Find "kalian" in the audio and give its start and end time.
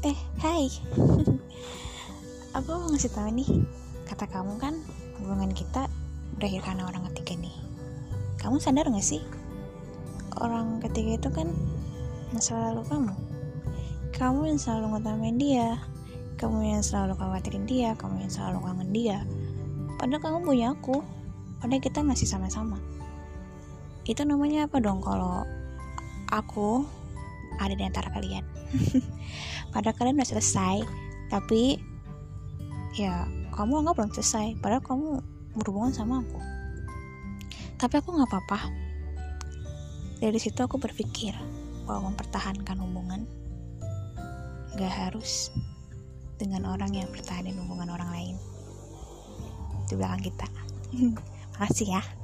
28.14-28.44, 29.98-30.20